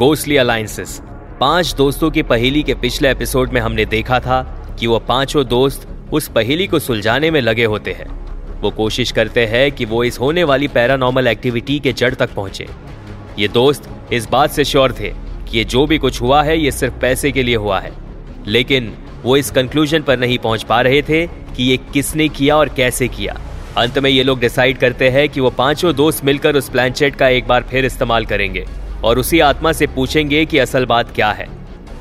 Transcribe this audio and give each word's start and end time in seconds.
Ghostly 0.00 0.36
alliances 0.36 1.00
पाँच 1.40 1.74
दोस्तों 1.74 2.10
की 2.10 2.22
पहेली 2.22 2.62
के 2.62 2.74
पिछले 2.74 3.10
एपिसोड 3.10 3.50
में 3.50 3.60
हमने 3.60 3.84
देखा 3.84 4.20
था 4.20 4.42
कि 4.80 4.86
वो 4.86 4.98
पाँचों 4.98 5.46
दोस्त 5.46 5.86
उस 6.12 6.28
पहेली 6.28 6.66
को 6.66 6.78
सुलझाने 6.78 7.30
में 7.30 7.40
लगे 7.40 7.64
होते 7.64 7.92
हैं। 7.92 8.08
वो 8.60 8.70
कोशिश 8.70 9.12
करते 9.12 9.46
हैं 9.46 9.72
कि 9.72 9.84
वो 9.84 10.04
इस 10.04 10.20
होने 10.20 10.44
वाली 10.44 10.68
पैरानॉर्मल 10.68 11.26
एक्टिविटी 11.26 11.78
के 11.78 11.92
जड़ 11.92 12.14
तक 12.14 12.34
पहुँचे। 12.34 12.66
ये 13.38 13.48
दोस्त 13.48 13.90
इस 14.12 14.28
बात 14.30 14.50
से 14.50 14.64
श्योर 14.64 14.92
थे 14.92 15.12
कि 15.50 15.58
ये 15.58 15.64
जो 15.64 15.86
भी 15.86 15.98
कुछ 15.98 16.22
हुआ 16.22 16.42
है, 16.42 16.58
ये 16.58 16.70
सिर्फ़ 16.70 16.94
पैसे 16.94 17.32
के 17.32 17.42
लिए 17.42 17.56
हुआ 17.56 17.80
है। 17.80 17.92
लेकिन 18.46 18.92
वो 19.22 19.36
इस 19.36 19.50
कंक्लूजन 19.50 20.02
पर 20.02 20.18
नहीं 20.18 20.38
पहुँच 20.38 20.62
पा 20.62 20.80
रहे 20.80 21.02
थे 21.02 21.26
कि 21.26 21.62
ये 21.62 21.76
किसने 21.76 22.28
किया 22.28 22.56
और 22.56 22.68
कैसे 22.68 23.08
किया। 23.08 23.40
अंत 23.76 23.98
में 23.98 24.10
ये 24.10 24.22
लोग 24.22 24.40
डिसाइड 24.40 24.78
करते 24.78 25.10
हैं 25.10 25.28
कि 25.28 25.40
वो 25.40 25.50
पाँचों 25.50 25.94
दोस्त 25.94 26.24
मिलकर 26.24 26.56
उस 26.56 26.68
प्लानचेट 26.68 27.16
का 27.16 27.28
एक 27.28 27.46
बार 27.46 27.62
फिर 27.62 27.84
इस्तेमाल 27.84 28.26
करेंगे। 28.26 28.66
और 29.04 29.18
उसी 29.18 29.40
आत्मा 29.40 29.72
से 29.72 29.86
पूछेंगे 29.86 30.46
कि 30.46 30.58
असल 30.58 30.86
बात 30.86 31.14
क्या 31.14 31.30
है। 31.30 31.48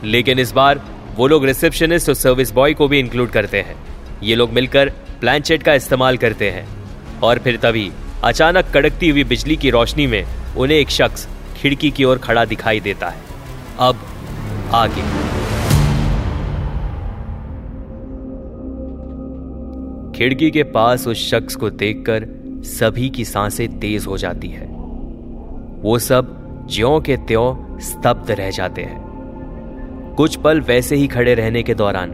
लेकिन 0.04 0.40
इस 0.40 0.52
बार 0.52 0.82
वो 1.16 1.28
लोग 1.28 1.46
रिसेप्शनिस्ट 1.46 2.10
और 2.10 2.16
सर्विस 2.16 2.52
बॉय 2.52 2.74
को 2.74 2.88
भी 2.88 3.00
इंक्लूड 3.00 3.30
करते 3.30 3.62
हैं। 3.62 3.76
ये 4.24 4.36
लोग 4.36 4.52
मिलकर 4.52 4.90
प्लानचेट 5.20 5.64
का 5.64 5.74
इस्तेमाल 5.74 6.18
करते 6.18 6.50
हैं। 6.50 6.68
और 7.24 7.40
फिर 7.40 7.58
तभी 7.58 7.92
अचानक 8.24 8.66
कड़कती 8.74 9.10
हुई 9.10 9.24
बिजली 9.24 9.56
की 9.56 9.70
रोशनी 9.70 10.08
में 10.08 10.26
उन्हें 10.58 10.78
एक 10.78 10.90
शख्स 10.90 11.28
खिड़की 11.56 11.92
की 11.92 12.04
ओर 12.04 12.18
खड़ा 12.18 12.46
दिखाई 12.46 12.80
देता 12.80 13.10
है। 13.10 13.22
अब 13.80 14.00
आगे। 14.74 15.30
खिड़की 20.18 20.52
के 20.52 20.64
पास 20.64 21.08
उस 21.08 21.32
शख्स 21.32 21.56
को 21.56 21.70
देखकर 21.70 22.28
सभी 22.66 23.10
की 23.10 23.26
साँसें 23.26 23.80
तेज 23.80 24.06
हो 24.06 24.18
जाती 24.18 24.48
है। 24.48 24.66
वो 25.82 26.00
सब 26.00 26.39
ज्यो 26.70 27.00
के 27.00 27.18
त्यों 27.18 27.80
स्तब्ध 27.80 28.32
रह 28.32 28.50
जाते 28.50 28.82
हैं। 28.82 30.14
कुछ 30.18 30.36
पल 30.36 30.62
वैसे 30.62 30.96
ही 30.96 31.08
खड़े 31.08 31.34
रहने 31.34 31.64
के 31.64 31.74
दौरान, 31.74 32.10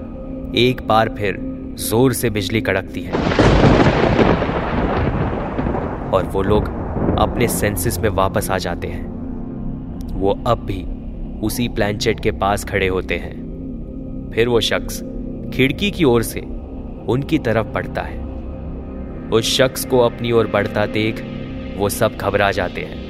एक 0.56 0.82
बार 0.88 1.10
फिर 1.10 1.38
ज़ोर 1.80 2.14
से 2.14 2.30
बिजली 2.30 2.62
कड़कती 2.62 3.02
है। 3.02 3.12
और 6.12 6.26
वो 6.26 6.42
लोग 6.42 6.68
अपने 7.20 7.48
सेंसेस 7.48 8.00
में 8.00 8.10
वापस 8.10 8.50
आ 8.52 8.58
जाते 8.58 8.88
हैं। 8.88 9.04
वो 10.14 10.40
अब 10.48 10.66
भी 10.66 10.84
उसी 11.46 11.68
प्लानचेट 11.68 12.20
के 12.20 12.32
पास 12.32 12.66
खड़े 12.66 12.88
होते 12.88 13.18
हैं। 13.18 14.32
फिर 14.36 14.48
वो 14.48 14.60
शख्स 14.60 15.02
खिड़की 15.54 15.92
की 15.92 16.04
ओर 16.04 16.24
से 16.24 16.42
उनकी 17.08 17.38
तरफ़ 17.40 17.68
बढ़ता 17.68 18.02
है। 18.02 18.20
उस 19.30 19.58
शख्स 19.58 19.86
को 19.86 20.00
अपनी 20.00 20.32
ओर 20.32 20.48
बढ़ता 20.48 20.86
देख 20.86 21.26
वो 21.78 21.90
सब 21.90 22.16
घबरा 22.16 22.52
जाते 22.52 22.82
हैं। 22.82 23.05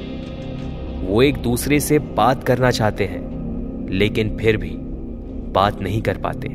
वो 1.04 1.22
एक 1.22 1.36
दूसरे 1.36 1.80
से 1.80 1.98
बात 1.98 2.44
करना 2.44 2.70
चाहते 2.70 3.04
हैं, 3.04 3.88
लेकिन 3.88 4.36
फिर 4.36 4.56
भी 4.56 4.76
बात 5.52 5.80
नहीं 5.80 6.02
कर 6.02 6.16
पाते। 6.16 6.48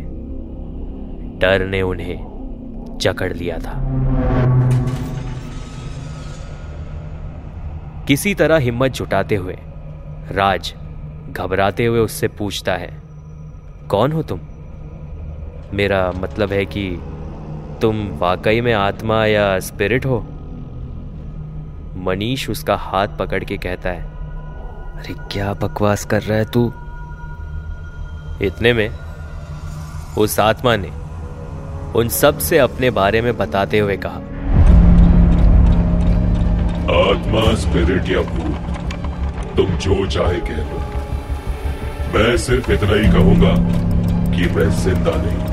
डर 1.39 1.67
ने 1.67 1.81
उन्हें 1.81 2.97
जकड़ 3.01 3.33
लिया 3.33 3.57
था। 3.57 3.79
किसी 8.07 8.33
तरह 8.35 8.57
हिम्मत 8.57 8.91
जुटाते 8.91 9.35
हुए, 9.35 9.57
राज 10.31 10.73
घबराते 11.31 11.85
हुए 11.85 11.99
उससे 11.99 12.27
पूछता 12.27 12.73
है, 12.73 13.01
कौन 13.89 14.11
हो 14.11 14.23
तुम? 14.23 14.39
मेरा 15.73 16.11
मतलब 16.15 16.51
है 16.51 16.65
कि 16.65 16.99
तुम 17.81 18.07
वाकई 18.07 18.61
में 18.61 18.73
आत्मा 18.73 19.25
या 19.25 19.59
स्पिरिट 19.59 20.05
हो? 20.05 20.25
मनीष 21.97 22.49
उसका 22.49 22.75
हाथ 22.75 23.07
पकड़ 23.07 23.43
के 23.43 23.57
कहता 23.57 23.89
है 23.89 24.10
अरे 24.97 25.13
क्या 25.31 25.53
बकवास 25.53 26.05
कर 26.05 26.21
रहा 26.21 26.37
है 26.37 26.45
तू? 26.45 26.65
इतने 28.41 28.73
में 28.73 28.89
उस 30.17 30.39
आत्मा 30.39 30.75
ने 30.75 30.89
उन 31.99 32.09
सबसे 32.09 32.57
अपने 32.57 32.89
बारे 32.89 33.21
में 33.21 33.35
बताते 33.37 33.79
हुए 33.79 33.97
कहा। 33.97 34.19
आत्मा 36.97 37.43
स्पिरिट 37.55 38.09
या 38.09 38.21
भूत 38.29 39.55
तुम 39.57 39.77
जो 39.77 40.05
चाहे 40.07 40.39
कह 40.39 40.57
लो। 40.57 40.79
मैं 42.13 42.37
सिर्फ़ 42.37 42.71
इतना 42.71 42.93
ही 42.93 43.11
कहूँगा 43.11 43.53
कि 44.35 44.47
मैं 44.55 44.69
ज़िंदा 44.83 45.15
नहीं 45.17 45.49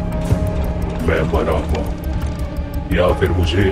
मैं 1.09 1.23
मरा 1.33 1.59
हुआ 1.67 1.85
या 2.97 3.13
फिर 3.21 3.31
मुझे 3.31 3.71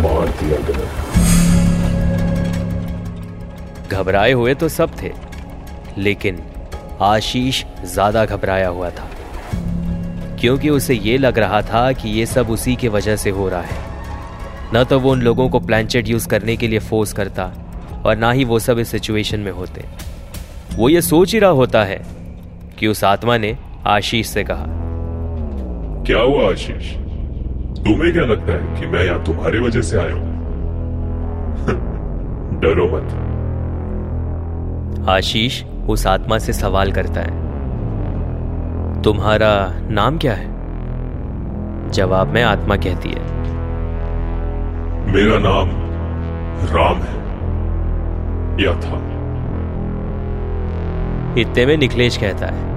मार 0.00 0.28
दिया 0.40 0.58
गया 0.68 1.23
घबराए 3.88 4.32
हुए 4.32 4.54
तो 4.54 4.68
सब 4.68 4.90
थे, 5.02 5.12
लेकिन 5.98 6.42
आशीष 7.02 7.64
ज़्यादा 7.84 8.24
घबराया 8.24 8.68
हुआ 8.68 8.90
था, 8.90 9.08
क्योंकि 10.40 10.70
उसे 10.70 10.94
यह 10.94 11.18
लग 11.18 11.38
रहा 11.38 11.60
था 11.62 11.90
कि 11.92 12.08
यह 12.10 12.26
सब 12.26 12.50
उसी 12.50 12.76
की 12.76 12.88
वजह 12.88 13.16
से 13.16 13.30
हो 13.30 13.48
रहा 13.48 13.62
है। 13.62 13.82
न 14.74 14.84
तो 14.84 14.98
वो 15.00 15.12
उन 15.12 15.22
लोगों 15.22 15.48
को 15.48 15.60
प्लानचेट 15.60 16.08
यूज़ 16.08 16.28
करने 16.28 16.56
के 16.56 16.68
लिए 16.68 16.78
फोर्स 16.78 17.12
करता, 17.12 17.52
और 18.06 18.16
ना 18.16 18.30
ही 18.30 18.44
वो 18.44 18.58
सब 18.58 18.78
इस 18.78 18.88
सिचुएशन 18.88 19.40
में 19.40 19.52
होते। 19.52 19.84
वो 20.76 20.88
ये 20.88 21.00
सोच 21.00 21.32
ही 21.32 21.38
रहा 21.38 21.50
होता 21.50 21.84
है 21.84 22.00
कि 22.78 22.86
उस 22.86 23.04
आत्मा 23.04 23.36
ने 23.38 23.56
आशीष 23.86 24.28
से 24.28 24.44
कहा, 24.44 24.66
क्या 26.06 26.20
हुआ 26.20 26.50
आशीष? 26.50 26.92
तुम्हें 27.84 28.12
क्या 28.12 28.24
लगता 28.24 28.52
है 28.52 28.80
कि 28.80 28.86
मैं 28.86 29.04
यहाँ 29.04 29.24
तुम्हारी 29.24 29.58
वजह 29.58 29.82
से 29.82 29.98
आया 29.98 30.14
हूँ? 30.14 30.32
डरो 32.60 32.86
मत। 32.88 33.33
आशीष 35.08 35.64
उस 35.64 36.06
आत्मा 36.06 36.38
से 36.38 36.52
सवाल 36.52 36.92
करता 36.92 37.20
है। 37.20 37.44
तुम्हारा 39.02 39.72
नाम 39.90 40.18
क्या 40.18 40.34
है? 40.34 40.54
जवाब 41.90 42.28
में 42.28 42.42
आत्मा 42.42 42.76
कहती 42.76 43.08
है। 43.08 43.34
मेरा 45.12 45.38
नाम 45.38 45.70
राम 46.76 46.96
है। 46.96 47.24
या 48.64 48.72
था। 48.72 49.14
इतने 51.40 51.66
में 51.66 51.76
निखलेश 51.76 52.16
कहता 52.16 52.46
है। 52.46 52.74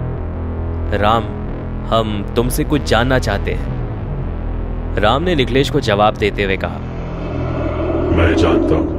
राम 0.97 1.23
हम 1.87 2.33
तुमसे 2.35 2.63
कुछ 2.63 2.83
जानना 2.83 3.19
चाहते 3.19 3.51
हैं। 3.51 3.77
राम 4.99 5.23
ने 5.23 5.35
निखलेश 5.35 5.69
को 5.69 5.79
जवाब 5.79 6.13
देते 6.13 6.43
हुए 6.43 6.57
कहा। 6.57 6.77
मैं 8.17 8.35
जानता 8.35 8.75
हूँ। 8.75 8.96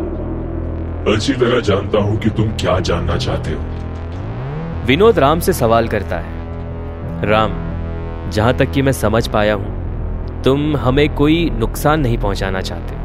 अच्छी 1.06 1.32
तरह 1.32 1.60
जानता 1.60 1.98
हूँ 1.98 2.18
कि 2.18 2.30
तुम 2.30 2.50
क्या 2.50 2.80
जानना 2.80 3.16
चाहते 3.16 3.50
हो। 3.50 3.60
विनोद 4.86 5.18
राम 5.18 5.40
से 5.40 5.52
सवाल 5.52 5.88
करता 5.88 6.18
है 6.18 7.26
राम 7.26 7.52
जहाँ 8.30 8.56
तक 8.56 8.70
कि 8.70 8.82
मैं 8.82 8.92
समझ 8.92 9.28
पाया 9.28 9.54
हूँ 9.54 10.42
तुम 10.42 10.76
हमें 10.76 11.14
कोई 11.14 11.50
नुकसान 11.50 12.00
नहीं 12.00 12.18
पहुंचाना 12.18 12.60
चाहते 12.60 12.96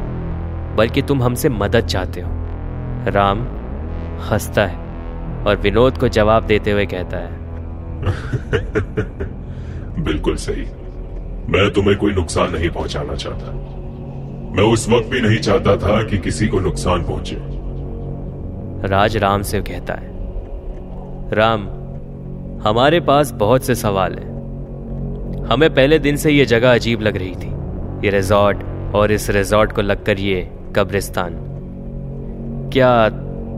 बल्कि 0.76 1.02
तुम 1.02 1.22
हमसे 1.22 1.48
मदद 1.48 1.86
चाहते 1.86 2.20
हो। 2.20 2.30
राम 3.10 3.46
हंसता 4.30 4.66
है 4.66 4.76
और 5.46 5.56
विनोद 5.56 5.98
को 5.98 6.08
जवाब 6.08 6.46
देते 6.46 6.70
हुए 6.70 6.86
कहता 6.86 7.16
है 7.16 7.42
बिल्कुल 10.04 10.36
सही। 10.36 10.66
मैं 11.48 11.72
तुम्हें 11.72 11.98
कोई 11.98 12.12
नुकसान 12.12 12.52
नहीं 12.52 12.70
पहुंचाना 12.70 13.14
चाहता। 13.14 13.52
मैं 14.56 14.72
उस 14.72 14.88
वक्त 14.88 15.06
भी 15.06 15.20
नहीं 15.20 15.38
चाहता 15.38 15.76
था 15.76 16.02
कि 16.02 16.18
किसी 16.18 16.48
को 16.48 16.60
नुकसान 16.60 17.02
पहुँचे। 17.02 17.53
राज 18.84 19.16
राम 19.16 19.42
से 19.42 19.60
कहता 19.60 19.94
है, 19.94 20.08
राम, 21.32 21.62
हमारे 22.62 23.00
पास 23.00 23.30
बहुत 23.32 23.64
से 23.64 23.74
सवाल 23.74 24.14
हैं। 24.14 24.32
हमें 25.44 25.68
पहले 25.74 25.98
दिन 25.98 26.16
से 26.16 26.30
यह 26.30 26.44
जगह 26.44 26.74
अजीब 26.74 27.00
लग 27.00 27.16
रही 27.16 27.34
थी। 27.34 27.48
ये 28.04 28.10
रिजॉर्ट 28.10 28.62
और 28.94 29.12
इस 29.12 29.28
रिजॉर्ट 29.30 29.72
को 29.72 29.82
लगकर 29.82 30.18
ये 30.18 30.48
कब्रिस्तान। 30.76 31.34
क्या 32.72 33.08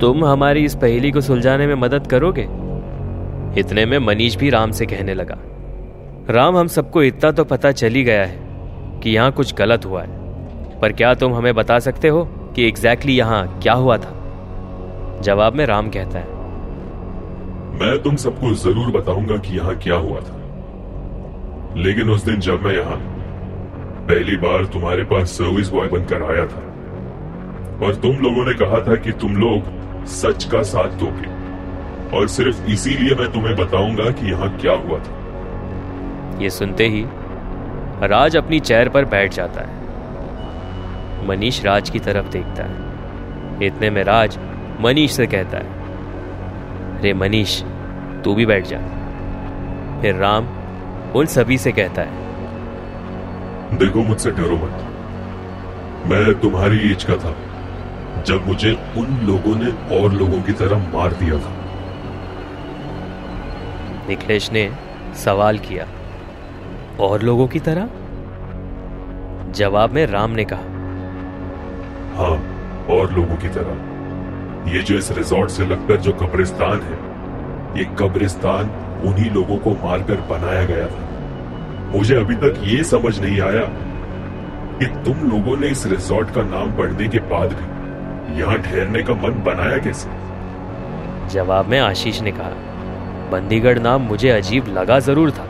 तुम 0.00 0.24
हमारी 0.24 0.64
इस 0.64 0.74
पहेली 0.74 1.10
को 1.10 1.20
सुलझाने 1.20 1.66
में 1.66 1.74
मदद 1.74 2.06
करोगे? 2.06 2.46
इतने 3.60 3.84
में 3.86 3.98
मनीष 3.98 4.36
भी 4.36 4.50
राम 4.50 4.70
से 4.70 4.86
कहने 4.86 5.14
लगा, 5.14 5.38
राम, 6.30 6.56
हम 6.56 6.66
सबको 6.66 7.02
इतना 7.02 7.30
तो 7.30 7.44
पता 7.44 7.72
चल 7.72 7.88
गया 7.88 8.24
है 8.24 9.00
कि 9.02 9.10
यहाँ 9.10 9.32
कुछ 9.32 9.54
गलत 9.54 9.84
हुआ 9.84 10.02
है। 10.02 10.80
पर 10.80 10.92
क्या 10.92 11.14
तुम 11.14 11.34
हमें 11.34 11.54
बता 11.54 11.78
सकते 11.78 12.08
हो 12.08 12.24
कि 12.24 12.66
एग्जैक्टली 12.68 13.12
exactly 13.12 13.18
यहाँ 13.18 13.60
क्या 13.62 13.72
हुआ 13.72 13.96
था? 13.98 14.15
जवाब 15.22 15.54
में 15.54 15.64
राम 15.66 15.88
कहता 15.90 16.18
है। 16.18 16.34
मैं 17.80 18.02
तुम 18.02 18.16
सबको 18.16 18.52
ज़रूर 18.54 18.90
बताऊँगा 18.92 19.36
कि 19.36 19.56
यहाँ 19.56 19.74
क्या 19.78 19.96
हुआ 19.96 20.20
था। 20.20 20.42
लेकिन 21.76 22.10
उस 22.10 22.24
दिन 22.24 22.40
जब 22.40 22.62
मैं 22.62 22.74
यहाँ 22.74 22.96
पहली 24.08 24.36
बार 24.36 24.64
तुम्हारे 24.64 25.04
पास 25.04 25.30
सर्विस 25.30 25.68
बॉय 25.68 25.88
बनकर 25.88 26.22
आया 26.24 26.46
था 26.46 26.62
और 27.86 27.94
तुम 27.94 28.18
लोगों 28.18 28.44
ने 28.44 28.54
कहा 28.54 28.80
था 28.80 28.96
कि 28.96 29.12
तुम 29.12 29.36
लोग 29.36 30.06
सच 30.06 30.44
का 30.44 30.62
साथ 30.62 30.98
दोगे 31.00 31.34
और 32.16 32.28
सिर्फ़ 32.28 32.66
इसीलिए 32.70 33.14
मैं 33.14 33.32
तुम्हें 33.32 33.54
बताऊँगा 33.56 34.10
कि 34.10 34.30
यहाँ 34.30 34.56
क्या 34.58 34.72
हुआ 34.78 34.98
था। 34.98 36.38
ये 36.42 36.50
सुनते 36.50 36.86
ही 36.88 37.04
राज 38.02 38.36
अपनी 38.36 38.60
चेयर 38.60 38.88
पर 38.88 39.04
बैठ 39.04 39.34
जाता 39.34 39.60
है। 39.60 41.26
मनीष 41.28 41.64
राज 41.64 41.90
की 41.90 41.98
तरफ़ 41.98 42.28
देखता 42.30 42.64
है। 42.64 43.66
इतने 43.66 43.90
में 43.90 44.02
राज 44.04 44.38
मनीष 44.80 45.12
से 45.12 45.26
कहता 45.26 45.58
है 45.58 47.00
रे 47.02 47.12
मनीष 47.14 47.62
तू 48.24 48.34
भी 48.34 48.46
बैठ 48.46 48.66
जा। 48.66 48.78
फिर 50.02 50.14
राम 50.14 50.46
उन 51.16 51.26
सभी 51.26 51.58
से 51.58 51.72
कहता 51.72 52.02
है 52.02 53.78
देखो 53.78 54.02
मुझसे 54.02 54.30
डरो 54.30 54.56
मत। 54.56 54.82
मैं 56.06 56.34
तुम्हारी 56.40 56.78
एज 56.90 57.04
का 57.04 57.16
था 57.16 57.34
जब 58.22 58.46
मुझे 58.46 58.72
उन 58.96 59.18
लोगों 59.26 59.54
ने 59.56 59.70
और 59.98 60.12
लोगों 60.12 60.40
की 60.42 60.52
तरह 60.52 60.92
मार 60.92 61.12
दिया 61.12 61.38
था। 61.38 61.52
निखिलेश 64.08 64.50
ने 64.52 64.70
सवाल 65.24 65.58
किया 65.58 65.86
और 67.00 67.22
लोगों 67.22 67.46
की 67.46 67.60
तरह? 67.60 67.88
जवाब 69.52 69.90
में 69.90 70.06
राम 70.06 70.30
ने 70.30 70.44
कहा 70.44 70.74
हाँ 72.16 72.36
और 72.90 73.12
लोगों 73.12 73.36
की 73.36 73.48
तरह। 73.48 73.94
ये 74.66 74.82
जो 74.82 74.94
इस 74.98 75.10
रिजॉर्ट 75.12 75.50
से 75.50 75.66
लगकर 75.66 75.96
जो 76.02 76.12
कब्रिस्तान 76.12 76.80
है 76.82 76.96
ये 77.78 77.84
कब्रिस्तान 77.98 78.70
उन्हीं 79.06 79.30
लोगों 79.30 79.56
को 79.58 79.70
मारकर 79.82 80.20
बनाया 80.30 80.64
गया 80.64 80.86
था। 80.86 81.92
मुझे 81.92 82.14
अभी 82.16 82.34
तक 82.36 82.60
ये 82.64 82.82
समझ 82.84 83.18
नहीं 83.20 83.40
आया 83.40 83.62
कि 84.80 84.86
तुम 85.04 85.30
लोगों 85.30 85.56
ने 85.56 85.68
इस 85.68 85.86
रिजॉर्ट 85.86 86.30
का 86.30 86.42
नाम 86.44 86.76
पढ़ने 86.78 87.08
के 87.08 87.18
बाद 87.30 87.52
भी 87.52 88.40
यहाँ 88.40 88.58
ठहरने 88.62 89.02
का 89.02 89.14
मन 89.16 89.42
बनाया 89.44 89.78
कैसे? 89.78 90.08
जवाब 91.28 91.66
में 91.66 91.78
आशीष 91.80 92.20
ने 92.22 92.32
कहा 92.32 92.50
बंदीगढ़ 93.30 93.78
नाम 93.78 94.02
मुझे 94.02 94.30
अजीब 94.30 94.68
लगा 94.68 94.98
ज़रूर 95.00 95.30
था। 95.30 95.46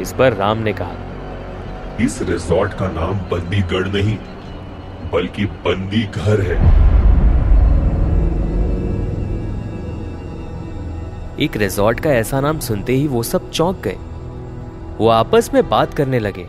इस 0.00 0.12
पर 0.12 0.32
राम 0.34 0.58
ने 0.58 0.72
कहा 0.72 0.96
इस 2.00 2.22
रिजॉर्ट 2.22 2.72
का 2.72 2.88
नाम 2.92 3.18
बंदीगढ़ 3.30 3.86
नहीं 3.88 4.16
बल्कि 5.12 5.44
बंदी 5.64 6.02
घर 6.04 6.40
है। 6.42 6.85
एक 11.40 11.56
रिजॉर्ट 11.56 12.00
का 12.00 12.10
ऐसा 12.10 12.40
नाम 12.40 12.58
सुनते 12.58 12.92
ही 12.92 13.06
वो 13.08 13.22
सब 13.22 13.50
चौंक 13.50 13.80
गए। 13.80 13.96
वो 14.98 15.08
आपस 15.08 15.50
में 15.54 15.68
बात 15.68 15.94
करने 15.94 16.18
लगे 16.18 16.46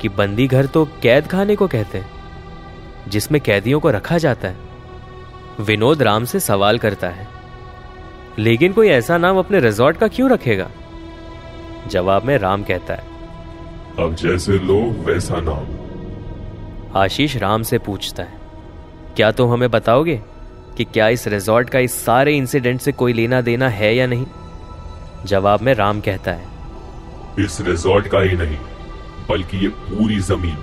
कि 0.00 0.08
बंदी 0.08 0.46
घर 0.46 0.66
तो 0.66 0.84
कैद 1.02 1.26
खाने 1.26 1.56
को 1.56 1.66
कहते 1.66 1.98
हैं 1.98 3.10
जिसमें 3.10 3.40
कैदियों 3.40 3.80
को 3.80 3.90
रखा 3.90 4.18
जाता 4.18 4.48
है। 4.48 4.56
विनोद 5.60 6.02
राम 6.02 6.24
से 6.24 6.40
सवाल 6.40 6.78
करता 6.78 7.08
है 7.08 7.26
लेकिन 8.38 8.72
कोई 8.72 8.88
ऐसा 8.88 9.18
नाम 9.18 9.38
अपने 9.38 9.60
रिजॉर्ट 9.60 9.96
का 9.96 10.08
क्यों 10.08 10.30
रखेगा? 10.30 10.68
जवाब 11.88 12.24
में 12.24 12.36
राम 12.38 12.62
कहता 12.62 12.94
है 12.94 13.10
अब 13.98 14.14
जैसे 14.14 14.52
लोग 14.52 15.04
वैसा 15.06 15.40
नाम। 15.40 16.98
आशीष 17.00 17.36
राम 17.36 17.62
से 17.62 17.78
पूछता 17.78 18.22
है 18.22 18.40
क्या 19.16 19.30
तुम 19.30 19.52
हमें 19.52 19.70
बताओगे? 19.70 20.20
कि 20.76 20.84
क्या 20.84 21.08
इस 21.08 21.26
रिजॉर्ट 21.28 21.68
का 21.70 21.78
इस 21.78 22.04
सारे 22.04 22.36
इंसिडेंट 22.36 22.80
से 22.80 22.92
कोई 22.92 23.12
लेना 23.12 23.40
देना 23.40 23.68
है 23.68 23.94
या 23.96 24.06
नहीं? 24.06 24.26
जवाब 25.26 25.62
में 25.62 25.74
राम 25.74 26.00
कहता 26.00 26.32
है। 26.32 27.44
इस 27.44 27.60
रिजॉर्ट 27.60 28.06
का 28.06 28.20
ही 28.20 28.36
नहीं 28.36 28.56
बल्कि 29.28 29.56
ये 29.56 29.68
पूरी 29.68 30.18
ज़मीन 30.20 30.56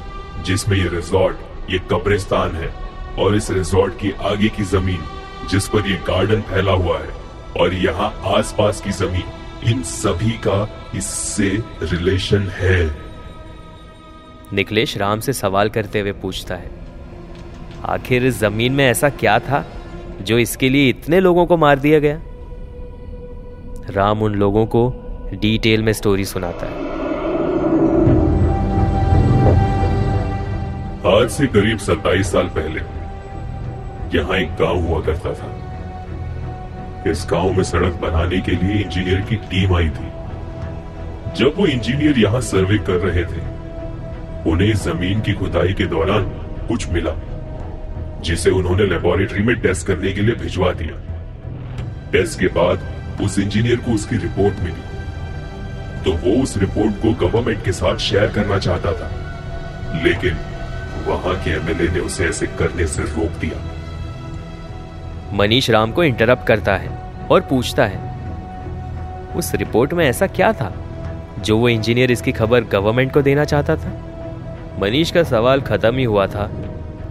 जिसमें 0.43 0.77
ये 0.77 0.87
रिजॉर्ट 0.87 1.71
ये 1.71 1.79
कब्रिस्तान 1.91 2.55
है 2.55 2.69
और 3.19 3.35
इस 3.35 3.51
रिजॉर्ट 3.51 3.93
की 3.93 4.11
आगे 4.11 4.49
की 4.49 4.63
ज़मीन 4.63 4.99
जिस 5.49 5.67
पर 5.67 5.87
ये 5.87 5.95
गार्डन 6.07 6.41
फैला 6.41 6.71
हुआ 6.71 6.99
है 6.99 7.09
और 7.61 7.73
यहाँ 7.73 8.11
आसपास 8.37 8.81
की 8.81 8.91
ज़मीन 8.91 9.69
इन 9.71 9.81
सभी 9.83 10.31
का 10.47 10.67
इससे 10.95 11.49
रिलेशन 11.83 12.47
है। 12.49 12.97
निकलेश 14.53 14.97
राम 14.97 15.19
से 15.19 15.33
सवाल 15.33 15.69
करते 15.69 15.99
हुए 15.99 16.11
पूछता 16.11 16.55
है 16.55 16.71
आखिर 17.85 18.25
इस 18.25 18.39
ज़मीन 18.39 18.73
में 18.73 18.85
ऐसा 18.87 19.09
क्या 19.09 19.39
था? 19.39 19.65
जो 20.21 20.37
इसके 20.37 20.69
लिए 20.69 20.89
इतने 20.89 21.19
लोगों 21.19 21.45
को 21.45 21.57
मार 21.57 21.79
दिया 21.79 21.99
गया। 21.99 22.19
राम 23.89 24.21
उन 24.21 24.35
लोगों 24.35 24.65
को 24.65 24.81
डिटेल 25.33 25.83
में 25.83 25.93
स्टोरी 25.93 26.25
सुनाता 26.25 26.65
है। 26.65 26.87
आज 31.15 31.29
से 31.29 31.47
करीब 31.47 31.77
27 31.77 32.31
साल 32.31 32.47
पहले 32.47 32.81
यहाँ 34.17 34.37
एक 34.37 34.49
गाँव 34.51 34.79
हुआ 34.79 35.01
करता 35.01 35.33
था। 35.33 35.55
इस 37.11 37.27
गाँव 37.31 37.53
में 37.53 37.63
सड़क 37.63 37.93
बनाने 37.93 38.39
के 38.41 38.51
लिए 38.51 38.83
इंजीनियर 38.83 39.21
की 39.21 39.35
टीम 39.35 39.75
आई 39.75 39.89
थी। 39.89 40.07
जब 41.37 41.53
वो 41.57 41.65
इंजीनियर 41.65 42.19
यहाँ 42.19 42.41
सर्वे 42.41 42.77
कर 42.77 42.97
रहे 43.07 43.23
थे, 43.23 43.41
उन्हें 44.51 44.73
ज़मीन 44.73 45.21
की 45.21 45.33
खुदाई 45.33 45.73
के 45.73 45.85
दौरान 45.85 46.23
कुछ 46.67 46.89
मिला। 46.89 47.11
जिसे 48.21 48.49
उन्होंने 48.49 48.85
लेबोरेटरी 48.85 49.43
में 49.43 49.55
टेस्ट 49.59 49.87
करने 49.87 50.11
के 50.11 50.21
लिए 50.21 50.35
भिजवा 50.35 50.71
दिया। 50.71 50.95
टेस्ट 52.11 52.39
के 52.39 52.47
बाद 52.47 52.79
उस 53.21 53.39
इंजीनियर 53.39 53.75
को 53.75 53.91
उसकी 53.91 54.17
रिपोर्ट 54.17 54.59
मिली। 54.59 54.89
तो 56.03 56.11
वो 56.13 56.43
उस 56.43 56.57
रिपोर्ट 56.57 57.01
को 57.01 57.27
गवर्नमेंट 57.27 57.65
के 57.65 57.71
साथ 57.71 57.97
शेयर 57.97 58.27
करना 58.27 58.57
चाहता 58.59 58.91
था। 58.91 60.01
लेकिन 60.03 60.37
वहाँ 61.07 61.35
के 61.43 61.49
एमएलए 61.51 61.91
ने 61.93 61.99
उसे 61.99 62.25
ऐसे 62.25 62.47
करने 62.47 62.87
से 62.87 63.01
रोक 63.01 63.31
दिया। 63.31 63.63
मनीष 65.33 65.69
राम 65.69 65.91
को 65.91 66.03
इंटरप्ट 66.03 66.47
करता 66.47 66.75
है 66.75 66.89
और 67.31 67.41
पूछता 67.41 67.85
है, 67.85 67.99
उस 69.35 69.55
रिपोर्ट 69.55 69.93
में 69.93 70.05
ऐसा 70.05 70.27
क्या 70.27 70.53
था 70.53 70.73
जो 71.39 71.57
वो 71.57 71.69
इंजीनियर 71.69 72.11
इसकी 72.11 72.31
खबर 72.31 72.63
गवर्नमेंट 72.63 73.13
को 73.13 73.21
देना 73.21 73.45
चाहता 73.45 73.75
था? 73.75 73.91
मनीष 74.79 75.11
का 75.11 75.23
सवाल 75.23 75.61
खत्म 75.61 75.95
ही 75.95 76.03
हुआ 76.03 76.27
था। 76.27 76.49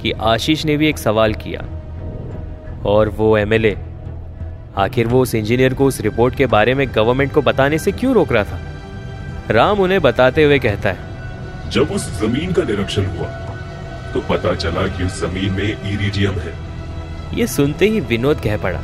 कि 0.00 0.12
आशीष 0.12 0.64
ने 0.64 0.76
भी 0.76 0.88
एक 0.88 0.98
सवाल 0.98 1.34
किया। 1.34 1.66
और 2.86 3.08
वो 3.08 3.36
एमएलए 3.38 3.76
आखिर 4.76 5.06
वो 5.06 5.20
उस 5.22 5.34
इंजीनियर 5.34 5.74
को 5.74 5.86
उस 5.86 6.00
रिपोर्ट 6.00 6.34
के 6.34 6.46
बारे 6.46 6.74
में 6.74 6.86
गवर्नमेंट 6.94 7.32
को 7.32 7.42
बताने 7.42 7.78
से 7.78 7.92
क्यों 7.92 8.14
रोक 8.14 8.32
रहा 8.32 8.44
था? 8.44 8.60
राम 9.50 9.80
उन्हें 9.80 10.00
बताते 10.00 10.44
हुए 10.44 10.58
कहता 10.58 10.90
है 10.90 11.70
जब 11.70 11.90
उस 11.92 12.08
ज़मीन 12.20 12.52
का 12.52 12.62
निरीक्षण 12.62 13.06
हुआ 13.06 13.28
तो 14.14 14.20
पता 14.28 14.54
चला 14.54 14.86
कि 14.88 15.04
उस 15.04 15.20
ज़मीन 15.20 15.52
में 15.52 15.90
इरिडियम 15.92 16.34
है। 16.34 16.52
ये 17.38 17.46
सुनते 17.46 17.86
ही 17.86 18.00
विनोद 18.00 18.40
कह 18.40 18.56
पड़ा 18.56 18.80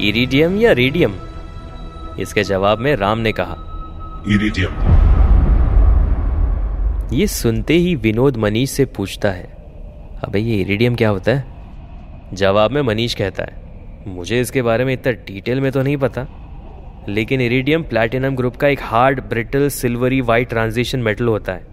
इरिडियम 0.00 0.56
या 0.58 0.72
रेडियम? 0.72 1.14
इसके 2.20 2.42
जवाब 2.44 2.78
में 2.78 2.94
राम 2.96 3.18
ने 3.18 3.32
कहा 3.32 3.56
इरिडियम 4.28 5.00
ये 7.12 7.26
सुनते 7.26 7.74
ही 7.74 7.94
विनोद 7.96 8.36
मनीष 8.36 8.70
से 8.70 8.84
पूछता 8.84 9.30
है 9.30 9.61
अबे 10.22 10.38
ये 10.38 10.56
इरिडियम 10.56 10.94
क्या 10.94 11.08
होता 11.08 11.32
है? 11.32 11.44
जवाब 12.32 12.70
में 12.70 12.80
मनीष 12.82 13.14
कहता 13.14 13.42
है, 13.42 13.60
मुझे 14.06 14.40
इसके 14.40 14.62
बारे 14.62 14.84
में 14.84 14.92
इतना 14.92 15.12
डिटेल 15.26 15.60
में 15.60 15.70
तो 15.72 15.82
नहीं 15.82 15.96
पता, 15.96 16.26
लेकिन 17.08 17.40
इरिडियम 17.40 17.82
प्लैटिनम 17.82 18.36
ग्रुप 18.36 18.56
का 18.56 18.68
एक 18.68 18.82
hard 18.82 19.20
brittle 19.20 19.68
silvery 19.68 20.20
white 20.20 20.48
transition 20.48 20.98
metal 20.98 21.28
होता 21.28 21.52
है। 21.52 21.66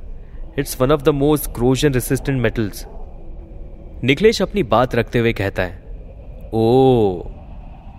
It's 0.59 0.81
one 0.81 0.91
of 0.91 1.01
the 1.01 1.09
most 1.09 1.51
corrosion 1.53 1.93
resistant 1.93 2.41
metals 2.41 2.85
Nikhilesh 4.03 4.41
अपनी 4.41 4.63
बात 4.63 4.95
रखते 4.95 5.19
हुए 5.19 5.33
कहता 5.33 5.63
है, 5.63 5.77
ओ, 6.53 7.23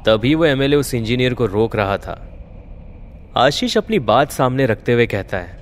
तभी 0.07 0.35
वो 0.35 0.45
एमएलए 0.45 0.77
उस 0.77 0.95
इंजीनियर 0.95 1.35
को 1.35 1.47
रोक 1.47 1.77
रहा 1.77 1.97
था। 1.97 2.27
आशीष 3.37 3.77
अपनी 3.79 3.99
बात 3.99 4.31
सामने 4.31 4.67
रखते 4.67 4.93
हुए 4.93 5.07
कहता 5.07 5.37
है 5.37 5.59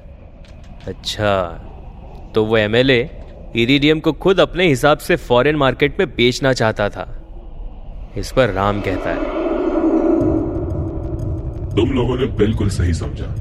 अच्छा 0.87 1.35
तो 2.35 2.45
वो 2.45 2.57
एमएलए 2.57 3.09
इरिडियम 3.57 4.01
को 4.01 4.13
खुद 4.13 4.41
अपने 4.41 4.67
हिसाब 4.67 4.99
से 4.99 5.17
फॉरेन 5.17 5.57
मार्केट 5.57 5.97
में 5.99 6.09
बेचना 6.09 6.53
चाहता 6.53 6.89
था। 6.89 7.25
इस 8.17 8.33
पर 8.33 8.49
राम 8.49 8.81
कहता 8.81 9.11
है। 9.11 9.25
तुम 11.77 11.91
लोगों 11.91 12.19
ने 12.19 12.27
बिल्कुल 12.27 12.69
सही 12.69 12.95
समझा। 12.95 13.35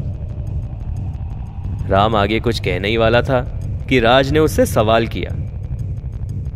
राम 1.87 2.15
आगे 2.15 2.39
कुछ 2.39 2.59
कहने 2.59 2.87
ही 2.87 2.97
वाला 2.97 3.21
था 3.21 3.41
कि 3.89 3.99
राज 3.99 4.31
ने 4.31 4.39
उससे 4.39 4.65
सवाल 4.65 5.07
किया। 5.07 5.35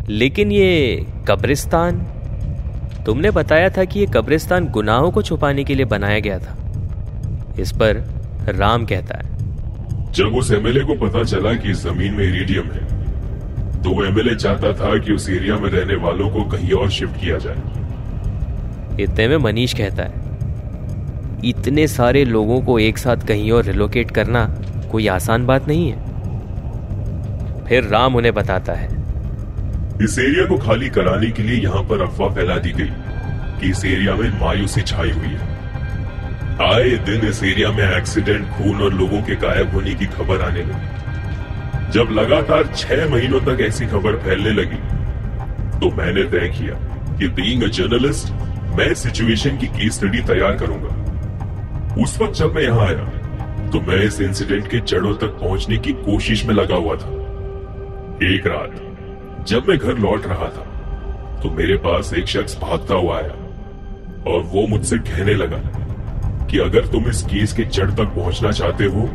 लेकिन 0.09 0.51
ये 0.51 1.05
कब्रिस्तान? 1.27 1.99
तुमने 3.05 3.31
बताया 3.31 3.69
था 3.69 3.83
कि 3.83 3.99
ये 3.99 4.05
कब्रिस्तान 4.05 4.65
गुनाहों 4.65 5.11
को 5.11 5.21
छुपाने 5.21 5.63
के 5.63 5.75
लिए 5.75 5.85
बनाया 5.85 6.19
गया 6.19 6.39
था। 6.39 6.57
इस 7.59 7.71
पर 7.71 7.95
राम 8.47 8.85
कहता 8.85 9.15
है। 9.15 9.37
जब 10.11 10.25
उस 10.25 10.51
एमएलए 10.51 10.79
को 10.79 11.07
पता 11.07 11.23
चला 11.23 11.53
कि 11.53 11.71
इस 11.71 11.83
ज़मीन 11.83 12.13
में 12.13 12.23
इरिडियम 12.23 12.65
है 12.65 13.00
तो 13.83 13.89
वो 13.89 14.03
एमएलए 14.05 14.35
चाहता 14.35 14.73
था 14.73 14.97
कि 14.97 15.13
उस 15.13 15.29
एरिया 15.29 15.55
में 15.57 15.69
रहने 15.69 15.95
वालों 16.03 16.29
को 16.29 16.43
कहीं 16.49 16.71
और 16.73 16.89
शिफ्ट 16.91 17.19
किया 17.21 17.37
जाए। 17.37 19.03
इतने 19.03 19.27
में 19.27 19.37
मनीष 19.37 19.73
कहता 19.73 20.03
है 20.03 20.19
इतने 21.45 21.87
सारे 21.87 22.23
लोगों 22.25 22.61
को 22.61 22.77
एक 22.79 22.97
साथ 22.97 23.27
कहीं 23.27 23.51
और 23.51 23.63
रिलोकेट 23.65 24.11
करना 24.11 24.45
कोई 24.91 25.07
आसान 25.07 25.45
बात 25.45 25.67
नहीं 25.67 25.91
है। 25.91 27.65
फिर 27.65 27.83
राम 27.83 28.15
उन्हें 28.15 28.33
बताता 28.33 28.73
है 28.73 28.89
इस 30.03 30.17
एरिया 30.19 30.45
को 30.45 30.57
खाली 30.57 30.89
कराने 30.89 31.29
के 31.31 31.43
लिए 31.43 31.61
यहाँ 31.61 31.83
पर 31.83 32.01
अफवाह 32.01 32.33
फैला 32.35 32.57
दी 32.57 32.71
गई 32.71 32.91
कि 33.59 33.69
इस 33.69 33.83
एरिया 33.85 34.15
में 34.15 34.39
मायूसी 34.39 34.81
छाई 34.83 35.11
हुई 35.11 35.27
है। 35.27 35.49
आए 36.63 36.89
दिन 37.05 37.27
इस 37.27 37.43
एरिया 37.43 37.71
में 37.71 37.83
एक्सीडेंट 37.87 38.47
खून 38.49 38.81
और 38.81 38.93
लोगों 38.93 39.21
के 39.21 39.35
गायब 39.43 39.73
होने 39.73 39.93
की 39.95 40.05
खबर 40.15 40.41
आने 40.41 40.63
लगी। 40.63 41.00
जब 41.93 42.11
लगातार 42.11 42.67
छह 42.75 43.09
महीनों 43.09 43.39
तक 43.41 43.61
ऐसी 43.61 43.85
खबर 43.85 44.17
फैलने 44.23 44.49
लगी 44.51 44.77
तो 45.79 45.89
मैंने 45.95 46.23
तय 46.31 46.47
किया 46.49 46.75
कि 47.17 47.27
बीइंग 47.29 47.63
जर्नलिस्ट 47.69 48.31
मैं 48.77 48.93
सिचुएशन 48.95 49.57
की 49.57 49.67
केस 49.69 49.93
स्टडी 49.95 50.21
तैयार 50.27 50.55
करूँगा। 50.57 50.91
उस 52.03 52.17
वक्त 52.21 52.33
जब 52.35 52.53
मैं 52.55 52.63
यहाँ 52.63 52.85
आया 52.87 53.69
तो 53.71 53.81
मैं 53.81 53.97
इस 54.03 54.19
इंसिडेंट 54.21 54.67
के 54.71 54.79
जड़ों 54.81 55.13
तक 55.15 55.37
पहुँचने 55.41 55.77
की 55.77 55.93
कोशिश 56.05 56.45
में 56.45 56.53
लगा 56.55 56.75
हुआ 56.75 56.95
था। 56.95 57.09
एक 58.25 58.47
रात, 58.47 58.73
जब 59.47 59.67
मैं 59.69 59.77
घर 59.77 59.97
लौट 59.97 60.27
रहा 60.27 60.47
था 60.47 60.65
तो 61.41 61.49
मेरे 61.57 61.77
पास 61.85 62.13
एक 62.13 62.27
शख्स 62.27 62.57
भागता 62.61 62.95
हुआ 62.95 63.17
आया, 63.17 63.35
और 64.27 64.43
वो 64.53 64.65
मुझसे 64.67 64.97
कहने 65.09 65.33
लगा 65.35 65.61
कि 66.47 66.59
अगर 66.59 66.87
तुम 66.87 67.09
इस 67.09 67.21
केस 67.25 67.53
के 67.53 67.63
जड़ 67.65 67.89
तक 67.91 68.15
पहुँचना 68.15 68.51
चाहते 68.53 68.85
हो 68.85 69.09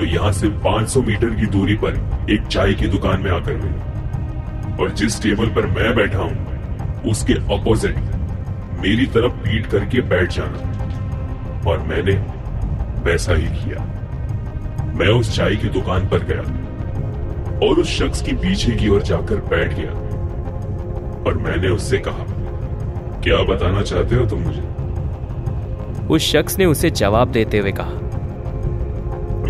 तो 0.00 0.06
यहाँ 0.06 0.32
से 0.32 0.48
500 0.48 1.02
मीटर 1.02 1.30
की 1.30 1.46
दूरी 1.46 1.74
पर 1.74 1.96
एक 2.30 2.46
चाय 2.46 2.72
की 2.74 2.86
दुकान 2.86 3.22
में 3.22 3.30
आकर 3.30 3.56
मिलो। 3.56 4.82
और 4.82 4.90
जिस 4.90 5.22
टेबल 5.22 5.46
पर 5.46 5.66
मैं 5.66 5.94
बैठा 5.94 6.18
हूँ, 6.18 7.02
उसके 7.10 7.32
अपोजिट 7.32 7.96
मेरी 8.80 9.06
तरफ़ 9.06 9.32
पीट 9.32 9.66
करके 9.66 10.00
बैठ 10.00 10.32
जाना। 10.32 11.70
और 11.70 11.78
मैंने 11.78 12.12
वैसा 13.02 13.32
ही 13.32 13.46
किया। 13.46 13.84
मैं 14.94 15.08
उस 15.08 15.36
चाय 15.36 15.56
की 15.56 15.68
दुकान 15.68 16.08
पर 16.08 16.18
गया 16.18 16.40
और 17.66 17.80
उस 17.80 17.98
शख्स 17.98 18.22
की 18.22 18.32
पीछे 18.32 18.72
की 18.72 18.88
ओर 18.88 19.02
जाकर 19.02 19.36
बैठ 19.36 19.74
गया। 19.74 19.92
और 21.26 21.38
मैंने 21.38 21.68
उससे 21.68 21.98
कहा, 21.98 22.24
क्या 23.20 23.42
बताना 23.54 23.82
चाहते 23.82 24.16
हो 24.16 24.26
तुम 24.26 24.40
मुझे? 24.40 24.62
उस 26.06 26.32
शख्स 26.32 26.58
ने 26.58 26.64
उसे 26.64 26.90
जवाब 26.90 27.28
देते 27.28 27.58
हुए 27.58 27.72
कहा 27.72 28.09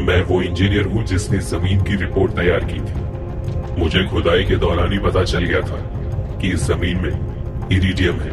मैं 0.01 0.23
वो 0.23 0.43
इंजीनियर 0.43 0.87
हूँ 0.87 1.05
जिसने 1.05 1.39
ज़मीन 1.39 1.83
की 1.83 1.97
रिपोर्ट 1.97 2.33
तैयार 2.33 2.61
की 2.65 2.81
थी। 2.81 3.81
मुझे 3.81 4.05
खुदाई 4.05 4.45
के 4.45 4.57
दौरान 4.57 4.93
ही 4.93 4.99
पता 4.99 5.25
चल 5.25 5.45
गया 5.45 5.61
था 5.61 5.81
कि 6.39 6.49
इस 6.49 6.65
ज़मीन 6.65 6.97
में 6.97 7.69
इरिडियम 7.73 8.15
है 8.15 8.31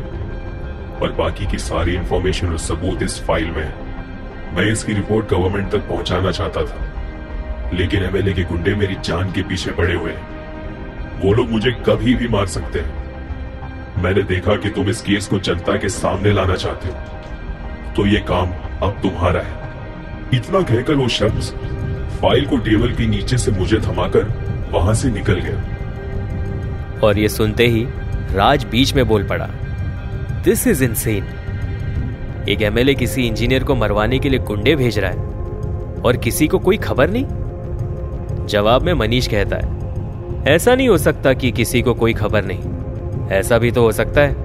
और 1.02 1.12
बाकी 1.12 1.46
की 1.46 1.58
सारी 1.58 1.96
इंफॉर्मेशन 1.96 2.48
और 2.48 2.58
सबूत 2.58 3.04
इस 3.04 3.24
फ़ाइल 3.24 3.46
में 3.46 3.64
है। 3.64 3.74
मैं 4.56 4.72
इसकी 4.72 4.94
रिपोर्ट 4.94 5.30
गवर्नमेंट 5.30 5.72
तक 5.72 5.78
पहुंचाना 5.78 6.32
चाहता 6.32 6.62
था। 6.62 7.72
लेकिन 7.74 8.04
एमएलए 8.04 8.34
के 8.34 8.44
गुंडे 8.44 8.76
मेरी 8.76 8.96
जान 9.04 9.32
के 9.32 9.42
पीछे 9.42 9.72
पड़े 9.72 9.94
हुए 9.94 10.12
हैं। 10.12 11.22
वो 11.22 11.34
लोग 11.34 11.50
मुझे 11.50 11.72
कभी 11.72 12.16
भी 12.16 12.28
मार 12.28 12.46
सकते 12.46 12.80
हैं। 12.80 13.08
मैंने 14.04 14.24
देखा 14.24 14.56
कि 14.56 14.70
तुम 14.70 14.90
इस 14.90 15.02
केस 15.02 15.28
को 15.28 15.40
जनता 15.40 15.78
के 15.78 15.90
सामने 15.90 16.32
लाना 16.32 16.56
चाहते 16.56 16.90
हो। 16.90 16.96
तो 17.94 18.06
ये 18.06 18.20
काम 18.20 18.50
अब 18.84 19.00
तुम्हारा 19.04 19.40
है। 19.40 19.67
इतना 20.34 20.62
कहकर 20.62 20.96
वो 20.96 21.08
शख्स 21.08 21.52
फ़ाइल 22.22 22.46
को 22.46 22.58
टेबल 22.58 22.92
के 22.92 23.06
नीचे 23.08 23.38
से 23.38 23.52
मुझे 23.52 23.78
थमाकर 23.78 24.24
वहाँ 24.72 24.94
से 24.94 25.10
निकल 25.10 25.40
गया। 25.40 27.00
और 27.04 27.20
ये 27.20 27.30
सुनते 27.30 27.68
ही 27.68 27.86
राज 28.36 28.64
बीच 28.64 28.94
में 28.94 29.08
बोल 29.08 29.24
पड़ा 29.24 29.46
दिस 30.46 30.66
इज़ 30.68 30.84
इनसेन 30.84 31.24
एक 32.50 32.62
एमएलए 32.62 32.94
किसी 32.96 33.26
इंजीनियर 33.28 33.64
को 33.64 33.76
मरवाने 33.76 34.20
के 34.20 34.30
लिए 34.30 34.40
गुंडे 34.40 34.76
भेज 34.76 35.00
रहा 35.00 35.12
है 35.12 36.02
और 36.02 36.18
किसी 36.18 36.48
को 36.48 36.60
कोई 36.60 36.78
खबर 36.78 37.10
नहीं? 37.10 38.46
जवाब 38.46 38.82
में 38.82 38.94
मनीष 38.94 39.28
कहता 39.28 39.56
है, 39.56 39.76
ऐसा 40.48 40.76
नहीं 40.76 40.90
हो 40.90 40.98
सकता 40.98 41.34
कि 41.34 41.52
किसी 41.52 41.82
को 41.82 41.94
कोई 41.94 42.14
खबर 42.14 42.46
नहीं। 42.46 43.30
ऐसा 43.30 43.58
भी 43.58 43.72
तो 43.72 43.82
हो 43.82 43.92
सकता 43.92 44.22
है 44.22 44.36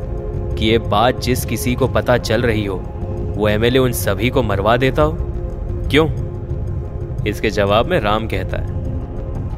कि 0.57 0.67
ये 0.67 0.79
बात 0.79 1.21
जिस 1.21 1.45
किसी 1.45 1.75
को 1.75 1.87
पता 1.89 2.17
चल 2.19 2.43
रही 2.43 2.65
हो, 2.65 2.77
वो 3.37 3.49
एमएलए 3.49 3.79
उन 3.79 3.93
सभी 3.93 4.31
को 4.31 4.43
मरवा 4.43 4.77
देता 4.77 5.03
हो। 5.03 5.32
क्यों? 5.95 6.09
इसके 7.25 7.51
जवाब 7.51 7.87
में 7.87 8.01
राम 8.01 8.27
कहता 8.27 8.57
है। 8.57 8.67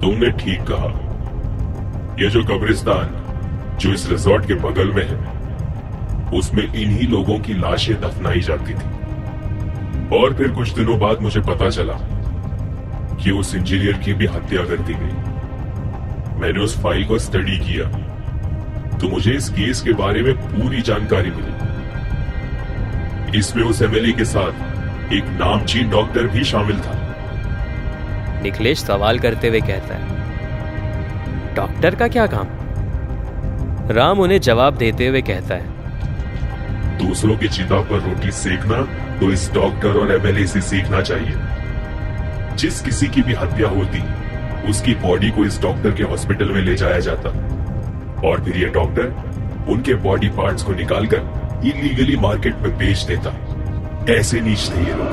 तुमने 0.00 0.30
ठीक 0.30 0.60
कहा। 0.62 0.86
यह 2.20 2.28
जो 2.30 2.44
कब्रिस्तान, 2.44 3.20
जो 3.80 3.92
इस 3.92 4.10
रिजॉर्ट 4.10 4.46
के 4.46 4.54
बगल 4.54 4.92
में 4.92 5.08
है, 5.08 5.34
उसमें 6.38 6.74
इन्हीं 6.74 7.08
लोगों 7.08 7.38
की 7.38 7.54
लाशें 7.54 8.00
दफनाई 8.00 8.40
जाती 8.40 8.74
थी। 8.74 8.88
और 10.16 10.34
फिर 10.34 10.48
कुछ 10.48 10.70
दिनों 10.70 10.98
बाद 10.98 11.20
मुझे 11.20 11.40
पता 11.40 11.70
चला 11.70 11.94
कि 13.16 13.30
उस 13.30 13.54
इंजीनियर 13.54 13.92
की 13.92 14.14
भी 14.14 14.26
हत्या 14.26 14.64
कर 14.64 14.76
दी 14.76 14.94
गई। 14.94 15.12
मैंने 16.40 16.60
उस 16.60 16.82
फ़ाइल 16.82 17.04
को 17.04 17.18
स्टडी 17.18 17.58
किया। 17.58 17.88
तो 18.98 19.08
मुझे 19.08 19.32
इस 19.32 19.48
केस 19.48 19.80
के 19.80 19.92
बारे 19.92 20.22
में 20.22 20.34
पूरी 20.34 20.82
जानकारी 20.82 21.30
मिली। 21.30 21.54
इसमें 23.38 23.64
उस 23.64 23.82
एमएलए 23.82 24.12
के 24.12 24.24
साथ 24.24 24.73
एक 25.14 25.24
नामचीन 25.30 25.90
डॉक्टर 25.90 26.26
भी 26.28 26.44
शामिल 26.44 26.78
था। 26.80 26.92
निखिलेश 28.42 28.78
सवाल 28.78 29.18
करते 29.18 29.48
हुए 29.48 29.60
कहता 29.60 29.94
है 29.94 31.54
डॉक्टर 31.54 31.94
का 31.94 32.08
क्या 32.08 32.26
काम? 32.26 32.46
राम 33.90 34.20
उन्हें 34.20 34.40
जवाब 34.40 34.76
देते 34.76 35.06
हुए 35.06 35.22
कहता 35.22 35.54
है 35.54 35.72
दूसरों 36.98 37.36
की 37.36 37.48
चिता 37.48 37.80
पर 37.80 38.00
रोटी 38.00 38.30
सेकना 38.30 38.80
तो 39.20 39.30
इस 39.32 39.50
डॉक्टर 39.54 39.98
और 40.00 40.12
एमएलए 40.12 40.46
से 40.46 40.60
सीखना 40.60 41.00
चाहिए। 41.00 42.56
जिस 42.56 42.80
किसी 42.82 43.06
की 43.06 43.22
भी 43.22 43.34
हत्या 43.34 43.68
होती 43.68 44.02
उसकी 44.70 44.94
बॉडी 45.00 45.30
को 45.30 45.44
इस 45.44 45.60
डॉक्टर 45.62 45.90
के 45.90 46.02
हॉस्पिटल 46.02 46.52
में 46.52 46.60
ले 46.62 46.74
जाया 46.74 46.98
जाता। 46.98 47.30
और 48.28 48.44
फिर 48.44 48.56
यह 48.56 48.72
डॉक्टर 48.72 49.64
उनके 49.68 49.94
बॉडी 50.02 50.28
पार्ट्स 50.28 50.62
को 50.62 50.72
निकालकर 50.72 51.62
इलीगली 51.66 52.16
मार्केट 52.16 52.56
में 52.56 52.76
बेच 52.78 53.02
देता। 53.02 53.36
ऐसे 54.10 54.40
नीच 54.40 54.70
थे 54.70 54.80
ये 54.80 54.94
लोग। 54.94 55.12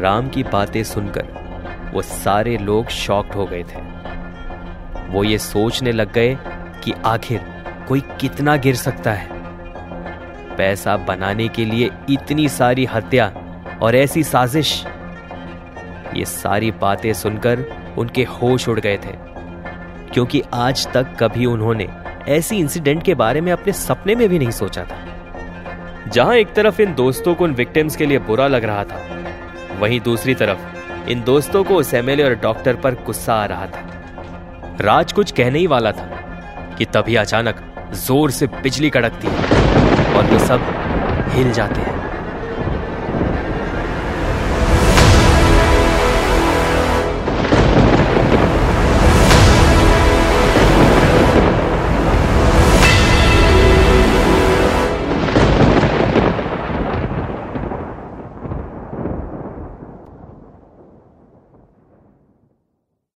राम 0.00 0.28
की 0.28 0.42
बातें 0.42 0.82
सुनकर 0.84 1.90
वो 1.94 2.02
सारे 2.02 2.56
लोग 2.58 2.88
शॉक्ड 2.88 3.32
हो 3.32 3.46
गए 3.46 3.62
थे। 3.62 3.80
वो 5.12 5.24
ये 5.24 5.38
सोचने 5.38 5.92
लग 5.92 6.12
गए 6.12 6.36
कि 6.84 6.92
आखिर 7.06 7.40
कोई 7.88 8.00
कितना 8.20 8.56
गिर 8.56 8.74
सकता 8.74 9.12
है। 9.12 9.28
पैसा 10.56 10.96
बनाने 10.96 11.48
के 11.48 11.64
लिए 11.64 11.90
इतनी 12.10 12.48
सारी 12.48 12.84
हत्या 12.84 13.26
और 13.82 13.96
ऐसी 13.96 14.22
साजिश। 14.22 14.84
ये 16.14 16.24
सारी 16.24 16.70
बातें 16.70 17.12
सुनकर 17.12 17.64
उनके 17.98 18.24
होश 18.32 18.68
उड़ 18.68 18.80
गए 18.80 18.96
थे, 18.96 19.12
क्योंकि 20.12 20.42
आज 20.54 20.86
तक 20.92 21.16
कभी 21.20 21.46
उन्होंने 21.46 21.88
ऐसी 22.28 22.56
इंसिडेंट 22.56 23.02
के 23.02 23.14
बारे 23.14 23.40
में 23.40 23.52
अपने 23.52 23.72
सपने 23.72 24.14
में 24.14 24.28
भी 24.28 24.38
नहीं 24.38 24.50
सोचा 24.50 24.84
था। 24.84 25.05
जहाँ 26.12 26.34
एक 26.36 26.52
तरफ़ 26.54 26.80
इन 26.82 26.94
दोस्तों 26.94 27.34
को 27.34 27.44
उन 27.44 27.54
विक्टिम्स 27.54 27.96
के 27.96 28.06
लिए 28.06 28.18
बुरा 28.18 28.46
लग 28.48 28.64
रहा 28.64 28.84
था, 28.84 29.00
वहीं 29.80 30.00
दूसरी 30.00 30.34
तरफ़ 30.34 31.08
इन 31.10 31.22
दोस्तों 31.24 31.62
को 31.64 31.76
उस 31.76 31.92
एमएलए 31.94 32.24
और 32.24 32.34
डॉक्टर 32.42 32.76
पर 32.76 32.94
गुस्सा 33.06 33.34
आ 33.34 33.44
रहा 33.44 33.66
था। 33.66 34.76
राज 34.80 35.12
कुछ 35.12 35.32
कहने 35.32 35.58
ही 35.58 35.66
वाला 35.66 35.92
था 35.92 36.06
कि 36.78 36.84
तभी 36.84 37.16
अचानक 37.16 37.62
ज़ोर 37.96 38.30
से 38.30 38.46
बिजली 38.46 38.90
कड़कती 38.90 39.28
है 39.28 40.14
और 40.16 40.24
वो 40.24 40.38
सब 40.38 40.60
हिल 41.34 41.52
जाते 41.52 41.80
हैं। 41.80 41.95